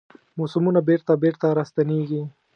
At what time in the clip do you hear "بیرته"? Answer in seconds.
0.87-1.13, 1.23-1.47